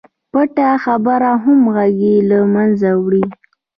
[0.31, 3.25] پټه خبره همغږي له منځه وړي.